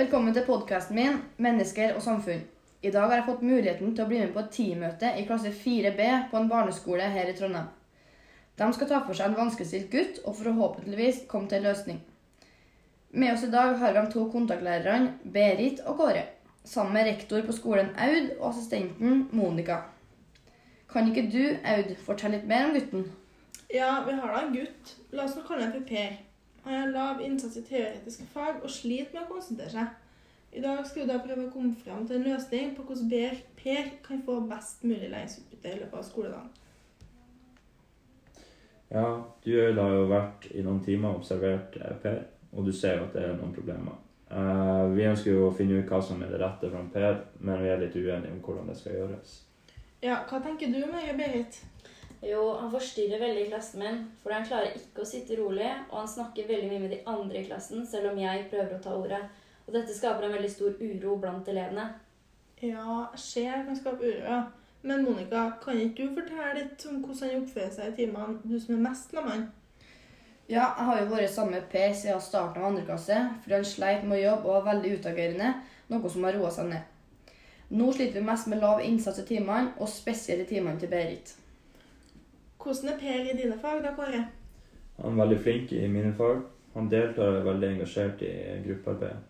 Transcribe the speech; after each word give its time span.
Velkommen 0.00 0.32
til 0.34 0.44
podkasten 0.46 0.96
min 0.96 1.16
'Mennesker 1.38 1.94
og 1.94 2.02
samfunn'. 2.02 2.44
I 2.82 2.90
dag 2.90 3.02
har 3.08 3.14
jeg 3.14 3.24
fått 3.24 3.42
muligheten 3.42 3.96
til 3.96 4.04
å 4.04 4.08
bli 4.08 4.18
med 4.18 4.30
på 4.32 4.38
et 4.38 4.50
teammøte 4.50 5.08
i 5.18 5.24
klasse 5.26 5.50
4B 5.52 6.06
på 6.30 6.36
en 6.38 6.48
barneskole 6.48 7.08
her 7.16 7.28
i 7.28 7.34
Trondheim. 7.36 7.66
De 8.58 8.72
skal 8.72 8.88
ta 8.88 9.00
for 9.06 9.18
seg 9.18 9.26
en 9.26 9.36
vanskeligstilt 9.36 9.90
gutt 9.90 10.20
og 10.24 10.36
forhåpentligvis 10.38 11.18
komme 11.28 11.48
til 11.48 11.58
en 11.58 11.66
løsning. 11.68 11.98
Med 13.10 13.32
oss 13.32 13.44
i 13.44 13.50
dag 13.50 13.76
har 13.82 13.92
vi 13.92 14.00
de 14.00 14.12
to 14.12 14.24
kontaktlærerne 14.30 15.12
Berit 15.34 15.84
og 15.84 15.96
Kåre, 15.96 16.24
sammen 16.64 16.94
med 16.94 17.04
rektor 17.04 17.42
på 17.42 17.52
skolen 17.52 17.92
Aud 17.98 18.32
og 18.38 18.48
assistenten 18.54 19.28
Monica. 19.32 19.76
Kan 20.92 21.12
ikke 21.12 21.28
du, 21.32 21.44
Aud, 21.64 21.96
fortelle 22.06 22.38
litt 22.38 22.48
mer 22.48 22.70
om 22.70 22.74
gutten? 22.78 23.04
Ja, 23.74 23.92
vi 24.08 24.12
har 24.12 24.32
da 24.32 24.46
en 24.46 24.56
gutt. 24.56 24.96
La 25.12 25.24
oss 25.24 25.36
nå 25.36 25.42
kalle 25.42 25.68
ham 25.68 25.72
for 25.72 25.92
Per. 25.92 26.29
Han 26.64 26.76
har 26.80 26.92
lav 26.92 27.20
innsats 27.24 27.56
i 27.56 27.64
teoretiske 27.64 28.26
fag 28.34 28.62
og 28.62 28.70
sliter 28.70 29.14
med 29.16 29.24
å 29.24 29.32
konsentrere 29.34 29.72
seg. 29.72 29.98
I 30.52 30.60
dag 30.64 30.82
skal 30.86 31.04
vi 31.04 31.08
da 31.12 31.20
prøve 31.22 31.46
å 31.46 31.52
komme 31.52 31.76
frem 31.78 32.06
til 32.06 32.18
en 32.18 32.26
løsning 32.26 32.72
på 32.76 32.82
hvordan 32.82 33.10
Per- 33.60 33.92
kan 34.06 34.22
få 34.26 34.40
best 34.50 34.82
mulig 34.84 35.10
læringsutbytte 35.10 35.68
i 35.68 35.78
løpet 35.78 35.98
av 35.98 36.04
skoledagen. 36.04 36.50
Ja, 38.90 39.22
du 39.44 39.52
har 39.78 39.92
jo 39.94 40.06
vært 40.10 40.48
i 40.50 40.62
noen 40.66 40.80
timer 40.82 41.12
og 41.12 41.20
observert 41.20 41.76
eh, 41.78 41.94
Per, 42.02 42.22
og 42.52 42.66
du 42.66 42.72
ser 42.74 42.98
jo 42.98 43.04
at 43.06 43.14
det 43.14 43.22
er 43.22 43.36
noen 43.38 43.54
problemer. 43.54 44.00
Eh, 44.30 44.86
vi 44.96 45.06
ønsker 45.06 45.30
jo 45.30 45.46
å 45.46 45.54
finne 45.54 45.78
ut 45.78 45.90
hva 45.90 46.00
som 46.02 46.22
er 46.22 46.32
det 46.32 46.40
rette 46.42 46.70
for 46.72 46.90
Per, 46.90 47.20
men 47.38 47.62
vi 47.62 47.70
er 47.70 47.78
litt 47.84 47.94
uenige 47.94 48.34
om 48.34 48.42
hvordan 48.42 48.66
det 48.72 48.76
skal 48.80 48.98
gjøres. 48.98 49.36
Ja, 50.02 50.24
hva 50.26 50.40
tenker 50.42 50.72
du, 50.74 50.80
Marie 50.90 51.14
Berit? 51.14 51.60
Jo, 52.20 52.40
han 52.60 52.68
forstyrrer 52.72 53.20
veldig 53.22 53.46
klassen 53.48 53.80
min, 53.80 54.00
for 54.20 54.34
han 54.34 54.44
klarer 54.44 54.74
ikke 54.76 55.04
å 55.04 55.08
sitte 55.08 55.38
rolig, 55.38 55.70
og 55.88 56.02
han 56.02 56.10
snakker 56.14 56.48
veldig 56.50 56.68
mye 56.68 56.82
med 56.82 56.92
de 56.92 57.00
andre 57.08 57.40
i 57.40 57.46
klassen, 57.46 57.86
selv 57.88 58.10
om 58.12 58.20
jeg 58.20 58.48
prøver 58.50 58.76
å 58.76 58.82
ta 58.84 58.92
ordet. 58.96 59.22
Og 59.66 59.72
dette 59.72 59.96
skaper 59.96 60.26
en 60.26 60.34
veldig 60.36 60.50
stor 60.52 60.76
uro 60.82 61.16
blant 61.22 61.48
elevene. 61.48 61.86
Ja, 62.60 63.06
skjer 63.16 63.64
kan 63.64 63.78
skape 63.78 64.04
uro, 64.04 64.20
ja. 64.20 64.42
Men 64.82 65.04
Monica, 65.04 65.46
kan 65.64 65.80
ikke 65.80 66.08
du 66.08 66.20
fortelle 66.20 66.52
litt 66.56 66.84
om 66.88 67.00
hvordan 67.04 67.28
han 67.28 67.42
oppfører 67.42 67.72
seg 67.72 67.88
i 67.90 67.96
timene, 68.02 68.38
du 68.44 68.56
som 68.60 68.76
er 68.76 68.84
mest 68.84 69.16
med 69.16 69.28
han? 69.28 69.48
Ja, 70.50 70.64
jeg 70.76 70.86
har 70.88 71.00
jo 71.00 71.10
vært 71.12 71.32
sammen 71.32 71.54
med 71.56 71.68
Per 71.72 71.92
siden 71.94 72.22
starten 72.24 72.60
av 72.60 72.70
andre 72.70 72.84
klasse, 72.88 73.18
fordi 73.42 73.54
han 73.54 73.68
sleit 73.68 74.04
med 74.04 74.18
å 74.18 74.24
jobbe 74.24 74.48
og 74.48 74.56
var 74.58 74.72
veldig 74.72 74.96
utagerende, 74.98 75.52
noe 75.92 76.10
som 76.12 76.24
har 76.26 76.36
roa 76.36 76.52
seg 76.52 76.72
ned. 76.72 76.96
Nå 77.70 77.92
sliter 77.94 78.18
vi 78.18 78.26
mest 78.26 78.48
med 78.50 78.60
lav 78.60 78.80
innsats 78.82 79.20
i 79.22 79.28
timene, 79.28 79.76
og 79.78 79.88
spesielt 79.88 80.48
i 80.48 80.48
timene 80.56 80.80
til 80.80 80.90
Berit. 80.90 81.36
Hvordan 82.62 82.92
er 82.92 82.98
Per 83.00 83.32
i 83.32 83.36
dine 83.42 83.58
fag, 83.58 83.82
da, 83.84 83.94
Kåre? 83.96 84.22
Han 85.00 85.12
er 85.12 85.22
veldig 85.22 85.40
flink 85.40 85.72
i 85.72 85.86
mine 85.88 86.12
fag. 86.16 86.42
Han 86.74 86.90
deltar 86.90 87.32
og 87.32 87.38
er 87.40 87.46
veldig 87.48 87.68
engasjert 87.74 88.22
i 88.22 88.32
gruppearbeid. 88.66 89.26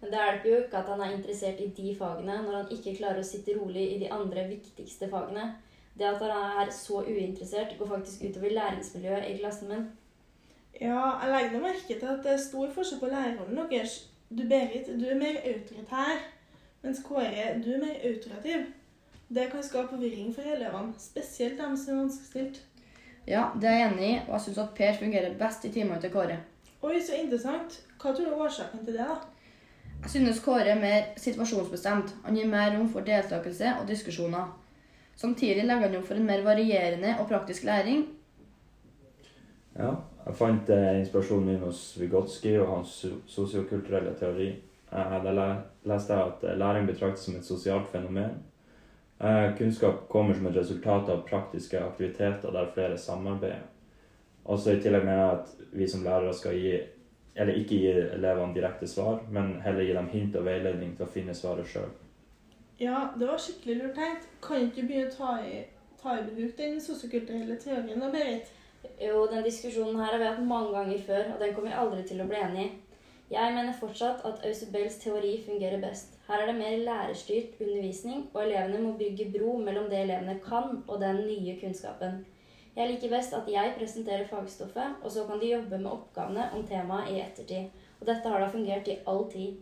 Men 0.00 0.12
det 0.12 0.20
hjelper 0.20 0.50
jo 0.50 0.60
ikke 0.62 0.78
at 0.78 0.92
han 0.92 1.00
er 1.04 1.16
interessert 1.16 1.58
i 1.60 1.72
de 1.76 1.96
fagene, 1.98 2.36
når 2.44 2.56
han 2.56 2.70
ikke 2.76 2.94
klarer 2.96 3.20
å 3.20 3.26
sitte 3.26 3.56
rolig 3.58 3.82
i 3.94 3.98
de 4.00 4.08
andre 4.16 4.46
viktigste 4.48 5.10
fagene. 5.12 5.50
Det 5.98 6.06
at 6.08 6.22
han 6.24 6.62
er 6.62 6.70
så 6.72 7.02
uinteressert, 7.02 7.74
går 7.78 7.90
faktisk 7.90 8.22
utover 8.24 8.54
læringsmiljøet 8.56 9.28
i 9.28 9.36
klassen 9.42 9.68
min. 9.68 9.88
Ja, 10.80 11.02
jeg 11.20 11.32
legger 11.34 11.60
merke 11.66 11.98
til 11.98 12.08
at 12.08 12.22
det 12.24 12.32
er 12.32 12.44
stor 12.46 12.70
forskjell 12.72 13.00
på 13.02 13.10
lærerrollen 13.12 13.66
deres. 13.70 13.98
Du, 14.30 14.46
Berit, 14.48 14.86
du 14.86 15.04
er 15.10 15.18
mer 15.18 15.42
autoritær, 15.42 16.22
mens 16.82 17.02
Kåre, 17.04 17.48
du 17.64 17.72
er 17.74 17.82
mer 17.82 17.98
autorativ. 18.08 18.70
Det 19.34 19.50
kan 19.52 19.62
skape 19.62 19.88
forvirring 19.94 20.32
for 20.34 20.42
elevene, 20.42 20.92
spesielt 20.98 21.58
dem 21.60 21.76
som 21.78 21.94
er 21.94 22.00
vanskeligstilt. 22.02 22.60
Ja, 23.28 23.44
det 23.60 23.68
er 23.68 23.76
jeg 23.78 23.90
enig 23.92 24.08
i, 24.08 24.14
og 24.26 24.32
jeg 24.34 24.40
syns 24.46 24.58
at 24.58 24.72
Per 24.74 24.96
fungerer 24.98 25.36
best 25.38 25.64
i 25.64 25.70
timene 25.70 26.00
til 26.02 26.10
Kåre. 26.10 26.38
Oi, 26.82 26.96
så 27.04 27.14
interessant. 27.20 27.76
Hva 28.00 28.10
tror 28.16 28.24
du 28.26 28.30
er 28.32 28.40
årsaken 28.46 28.82
til 28.84 28.96
det, 28.96 29.06
da? 29.06 29.18
Jeg 30.02 30.10
synes 30.16 30.40
Kåre 30.42 30.72
er 30.72 30.80
mer 30.80 31.10
situasjonsbestemt. 31.20 32.14
Han 32.24 32.34
gir 32.40 32.48
mer 32.50 32.72
rom 32.74 32.88
for 32.90 33.06
deltakelse 33.06 33.74
og 33.80 33.86
diskusjoner. 33.88 34.48
Samtidig 35.20 35.62
legger 35.68 35.86
han 35.86 35.94
rom 35.98 36.06
for 36.08 36.16
en 36.18 36.26
mer 36.26 36.42
varierende 36.42 37.14
og 37.20 37.28
praktisk 37.28 37.64
læring. 37.68 38.06
Ja, 39.78 39.92
jeg 40.26 40.34
fant 40.36 40.70
eh, 40.74 40.98
inspirasjonen 41.00 41.46
min 41.52 41.62
hos 41.62 41.82
Vygotsky 42.00 42.56
og 42.58 42.72
hans 42.78 42.96
so- 43.04 43.20
sosiokulturelle 43.30 44.14
teori. 44.18 44.48
Jeg 44.90 45.20
der 45.24 45.32
le- 45.36 45.92
leste 45.92 46.16
jeg 46.16 46.32
at 46.32 46.44
eh, 46.50 46.58
læring 46.58 46.88
betraktes 46.90 47.28
som 47.28 47.36
et 47.36 47.44
sosialt 47.46 47.88
fenomen. 47.92 48.40
Eh, 49.20 49.56
kunnskap 49.56 50.08
kommer 50.08 50.34
som 50.34 50.46
et 50.46 50.56
resultat 50.56 51.08
av 51.08 51.26
praktiske 51.28 51.84
aktiviteter 51.84 52.52
der 52.52 52.70
flere 52.74 52.98
samarbeider. 52.98 53.66
Også 54.44 54.72
i 54.72 54.80
tillegg 54.80 55.04
mener 55.04 55.20
jeg 55.20 55.34
at 55.40 55.74
vi 55.76 55.88
som 55.88 56.04
lærere 56.04 56.32
skal 56.34 56.56
gi, 56.56 56.78
eller 57.36 57.58
ikke 57.60 57.80
gi 57.82 57.90
elevene 57.90 58.54
direkte 58.56 58.88
svar, 58.88 59.20
men 59.30 59.58
heller 59.60 59.84
gi 59.84 59.92
dem 59.92 60.08
hint 60.08 60.38
og 60.40 60.46
veiledning 60.48 60.94
til 60.96 61.04
å 61.04 61.10
finne 61.12 61.36
svaret 61.36 61.68
sjøl. 61.68 61.90
Ja, 62.80 63.10
det 63.20 63.28
var 63.28 63.36
skikkelig 63.36 63.76
lurt 63.82 64.00
tenkt. 64.00 64.24
Kan 64.40 64.64
ikke 64.64 64.80
du 64.80 64.88
begynne 64.88 65.12
å 65.12 65.16
ta 65.18 65.34
i, 65.44 65.60
ta 66.00 66.16
i 66.16 66.24
bruk 66.30 66.56
den 66.56 66.80
sosiokulturelle 66.80 67.60
teorien 67.60 68.00
da, 68.00 68.08
Berit? 68.14 68.48
Jo, 68.96 69.26
den 69.28 69.44
diskusjonen 69.44 70.00
her 70.00 70.14
har 70.14 70.22
vi 70.22 70.30
hatt 70.30 70.46
mange 70.48 70.72
ganger 70.72 71.04
før, 71.10 71.34
og 71.34 71.44
den 71.44 71.52
kommer 71.52 71.68
vi 71.68 71.80
aldri 71.82 72.06
til 72.08 72.24
å 72.24 72.30
bli 72.30 72.40
enig 72.40 72.64
i. 72.64 72.70
Jeg 73.30 73.52
mener 73.54 73.76
fortsatt 73.78 74.24
at 74.26 74.40
Ausubels 74.48 74.96
teori 74.98 75.36
fungerer 75.44 75.78
best. 75.82 76.16
Her 76.26 76.40
er 76.42 76.48
det 76.50 76.56
mer 76.58 76.80
lærerstyrt 76.82 77.60
undervisning, 77.60 78.24
og 78.34 78.42
elevene 78.42 78.80
må 78.82 78.96
bygge 78.98 79.30
bro 79.36 79.52
mellom 79.58 79.86
det 79.92 80.00
elevene 80.00 80.34
kan, 80.42 80.82
og 80.88 81.00
den 81.00 81.20
nye 81.28 81.54
kunnskapen. 81.60 82.24
Jeg 82.76 82.90
liker 82.90 83.14
best 83.14 83.32
at 83.38 83.46
jeg 83.52 83.74
presenterer 83.78 84.26
fagstoffet, 84.26 84.98
og 85.04 85.10
så 85.14 85.24
kan 85.28 85.40
de 85.40 85.52
jobbe 85.52 85.78
med 85.78 85.90
oppgavene 85.92 86.50
om 86.58 86.66
temaet 86.66 87.14
i 87.14 87.22
ettertid. 87.22 87.70
Og 88.00 88.06
dette 88.10 88.28
har 88.28 88.42
da 88.42 88.50
fungert 88.50 88.88
i 88.88 88.98
all 89.06 89.26
tid. 89.30 89.56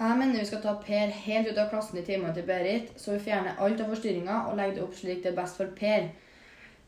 Jeg 0.00 0.18
mener 0.18 0.38
vi 0.40 0.50
skal 0.50 0.62
ta 0.66 0.76
Per 0.82 1.16
helt 1.22 1.48
ut 1.50 1.58
av 1.62 1.70
klassen 1.70 1.98
i 2.00 2.04
timene 2.04 2.34
til 2.34 2.46
Berit, 2.48 2.94
så 2.96 3.14
vi 3.14 3.24
fjerner 3.30 3.58
alt 3.58 3.80
av 3.84 3.90
forstyrringer 3.94 4.46
og 4.50 4.56
legger 4.58 4.80
det 4.80 4.86
opp 4.88 4.94
slik 4.98 5.22
det 5.22 5.30
er 5.30 5.42
best 5.42 5.62
for 5.62 5.74
Per. 5.78 6.08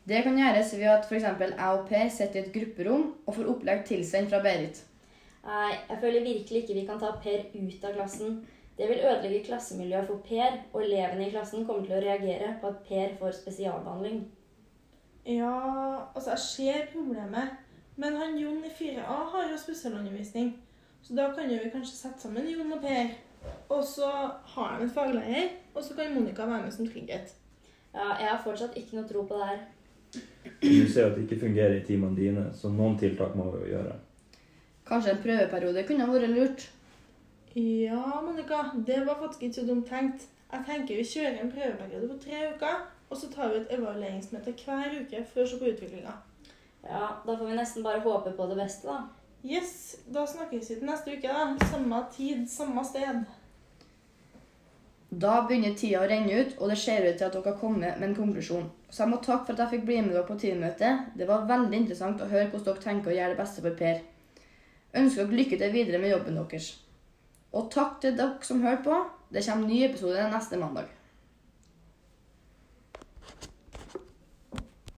Det 0.08 0.22
kan 0.24 0.38
gjøres 0.38 0.78
ved 0.78 0.88
at 0.98 1.06
f.eks. 1.06 1.26
jeg 1.42 1.66
og 1.68 1.84
Per 1.90 2.08
sitter 2.08 2.40
i 2.40 2.48
et 2.48 2.54
grupperom 2.56 3.12
og 3.26 3.36
får 3.36 3.52
opplegg 3.54 3.84
tilsendt 3.86 4.32
fra 4.32 4.42
Berit. 4.42 4.88
Nei, 5.42 5.70
jeg 5.88 5.98
føler 6.00 6.26
virkelig 6.26 6.62
ikke 6.62 6.76
vi 6.76 6.84
kan 6.86 7.00
ta 7.02 7.14
Per 7.22 7.48
ut 7.54 7.84
av 7.84 7.96
klassen. 7.96 8.42
Det 8.78 8.88
vil 8.88 9.02
ødelegge 9.04 9.44
klassemiljøet 9.48 10.06
for 10.08 10.22
Per, 10.28 10.60
og 10.72 10.84
elevene 10.84 11.26
i 11.26 11.32
klassen 11.32 11.66
kommer 11.66 11.84
til 11.86 11.96
å 11.98 12.04
reagere 12.04 12.54
på 12.60 12.70
at 12.70 12.84
Per 12.86 13.16
får 13.18 13.34
spesialbehandling. 13.40 14.22
Ja, 15.26 15.56
altså, 16.14 16.30
jeg 16.30 16.38
ser 16.46 16.86
problemet. 16.92 17.58
Men 17.96 18.16
han 18.16 18.38
Jon 18.38 18.62
i 18.64 18.70
4A 18.72 19.18
har 19.34 19.50
jo 19.50 19.58
spesialundervisning. 19.60 20.54
Så 21.02 21.14
da 21.18 21.28
kan 21.34 21.50
jo 21.50 21.58
vi 21.60 21.70
kanskje 21.70 21.98
sette 21.98 22.22
sammen 22.22 22.48
Jon 22.48 22.72
og 22.72 22.80
Per. 22.82 23.12
Og 23.74 23.84
så 23.84 24.08
har 24.54 24.78
de 24.78 24.86
en 24.86 24.94
faglærer, 24.94 25.50
og 25.74 25.82
så 25.84 25.96
kan 25.98 26.14
Monica 26.14 26.46
være 26.46 26.62
med 26.62 26.72
som 26.72 26.86
trygghet. 26.86 27.34
Ja, 27.94 28.14
jeg 28.20 28.28
har 28.30 28.40
fortsatt 28.44 28.76
ikke 28.78 28.96
noe 28.96 29.08
tro 29.08 29.26
på 29.26 29.40
det 29.40 29.48
her. 29.50 29.64
Du 30.62 30.88
ser 30.88 31.10
at 31.10 31.16
det 31.16 31.26
ikke 31.26 31.42
fungerer 31.42 31.76
i 31.76 31.84
timene 31.84 32.16
dine, 32.16 32.46
så 32.54 32.70
noen 32.72 32.96
tiltak 33.00 33.34
må 33.36 33.50
vi 33.50 33.66
jo 33.66 33.74
gjøre. 33.74 33.98
Kanskje 34.92 35.14
en 35.14 35.22
prøveperiode 35.24 35.82
kunne 35.88 36.06
vært 36.10 36.28
lurt. 36.28 36.64
Ja, 37.56 38.20
Monica, 38.20 38.58
det 38.86 38.98
var 39.06 39.16
faktisk 39.22 39.46
ikke 39.46 39.54
så 39.54 39.66
dumt 39.66 39.86
tenkt. 39.88 40.26
Jeg 40.52 40.66
tenker 40.66 40.98
vi 40.98 41.06
kjører 41.08 41.38
en 41.40 41.52
prøveperiode 41.54 42.10
på 42.10 42.18
tre 42.26 42.42
uker, 42.52 42.82
og 43.08 43.16
så 43.16 43.30
tar 43.32 43.48
vi 43.48 43.62
et 43.62 43.72
evalueringsmøte 43.78 44.52
hver 44.52 44.98
uke 45.00 45.22
for 45.30 45.40
å 45.40 45.46
se 45.48 45.60
på 45.60 45.70
utviklinga. 45.70 46.12
Ja, 46.84 47.06
Da 47.24 47.36
får 47.38 47.46
vi 47.46 47.56
nesten 47.56 47.86
bare 47.86 48.04
håpe 48.04 48.34
på 48.36 48.50
det 48.50 48.58
beste, 48.60 48.88
da. 48.88 49.00
Yes, 49.44 49.96
da 50.12 50.26
snakkes 50.28 50.68
vi 50.70 50.76
til 50.76 50.90
neste 50.90 51.16
uke, 51.16 51.32
da. 51.40 51.68
Samme 51.72 52.04
tid, 52.12 52.44
samme 52.50 52.84
sted. 52.84 53.24
Da 55.24 55.40
begynner 55.48 55.72
tida 55.76 56.04
å 56.04 56.08
renne 56.08 56.36
ut, 56.36 56.56
og 56.60 56.68
det 56.68 56.78
ser 56.84 57.08
ut 57.08 57.16
til 57.16 57.30
at 57.30 57.32
dere 57.32 57.48
har 57.48 57.60
kommet 57.60 57.96
med 57.96 58.10
en 58.10 58.20
konklusjon. 58.20 58.68
Så 58.90 59.06
jeg 59.06 59.14
må 59.14 59.24
takke 59.24 59.48
for 59.48 59.56
at 59.56 59.64
jeg 59.64 59.78
fikk 59.78 59.88
bli 59.88 60.00
med 60.04 60.12
dere 60.12 60.28
på 60.28 60.36
teammøtet. 60.40 61.12
Det 61.16 61.28
var 61.28 61.48
veldig 61.48 61.80
interessant 61.80 62.20
å 62.20 62.28
høre 62.28 62.50
hvordan 62.50 62.74
dere 62.74 62.90
tenker 62.90 63.12
å 63.12 63.16
gjøre 63.22 63.32
det 63.32 63.40
beste 63.40 63.64
for 63.64 63.80
Per. 63.80 64.08
Ønsker 64.92 65.24
dere 65.24 65.38
lykke 65.38 65.58
til 65.60 65.72
videre 65.72 66.00
med 66.02 66.12
jobben 66.12 66.36
deres. 66.36 66.72
Og 67.52 67.70
takk 67.72 68.00
til 68.02 68.16
dere 68.16 68.44
som 68.44 68.62
hørte 68.64 68.84
på. 68.84 68.98
Det 69.32 69.44
kommer 69.46 69.68
ny 69.68 69.84
episode 69.86 70.26
neste 70.32 70.58
mandag. 70.60 70.90